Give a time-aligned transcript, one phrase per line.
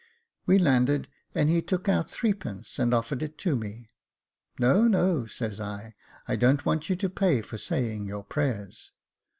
[0.47, 3.91] We landed, and he took out three pence, and offered it to me."
[4.59, 5.93] No, no," said I,
[6.27, 8.93] "I don't want you to pay for saying your prayers."